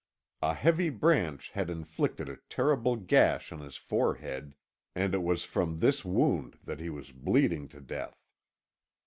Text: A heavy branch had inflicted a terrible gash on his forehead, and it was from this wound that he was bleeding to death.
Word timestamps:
A 0.41 0.55
heavy 0.55 0.89
branch 0.89 1.51
had 1.51 1.69
inflicted 1.69 2.27
a 2.27 2.37
terrible 2.49 2.95
gash 2.95 3.51
on 3.51 3.59
his 3.59 3.77
forehead, 3.77 4.55
and 4.95 5.13
it 5.13 5.21
was 5.21 5.43
from 5.43 5.77
this 5.77 6.03
wound 6.03 6.57
that 6.63 6.79
he 6.79 6.89
was 6.89 7.11
bleeding 7.11 7.67
to 7.67 7.79
death. 7.79 8.25